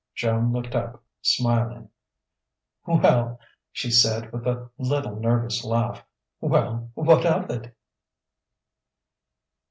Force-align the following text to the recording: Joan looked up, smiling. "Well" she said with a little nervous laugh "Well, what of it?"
Joan 0.15 0.51
looked 0.51 0.73
up, 0.75 1.03
smiling. 1.21 1.89
"Well" 2.87 3.39
she 3.71 3.91
said 3.91 4.33
with 4.33 4.47
a 4.47 4.71
little 4.79 5.15
nervous 5.15 5.63
laugh 5.63 6.03
"Well, 6.39 6.89
what 6.95 7.23
of 7.23 7.51
it?" 7.51 7.75